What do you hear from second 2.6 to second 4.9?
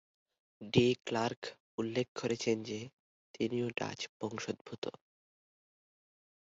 যে তিনিও ডাচ বংশোদ্ভূত।